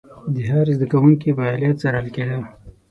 د 0.33 0.35
هر 0.49 0.65
زده 0.75 0.87
کوونکي 0.91 1.29
فعالیت 1.37 1.75
څارل 1.81 2.07
کېده. 2.15 2.39